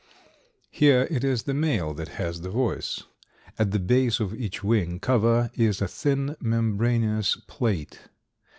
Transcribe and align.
Here 0.71 1.07
it 1.11 1.23
is 1.23 1.43
the 1.43 1.53
male 1.53 1.93
that 1.93 2.07
has 2.17 2.41
the 2.41 2.49
voice. 2.49 3.03
At 3.59 3.69
the 3.69 3.77
base 3.77 4.19
of 4.19 4.33
each 4.33 4.63
wing 4.63 4.97
cover 4.99 5.51
is 5.53 5.79
a 5.79 5.87
thin 5.87 6.35
membraneous 6.39 7.35
plate. 7.45 7.99